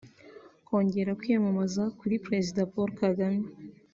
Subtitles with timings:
[0.67, 3.43] Kongera kwiyamamaza kuri Perezida Paul Kagame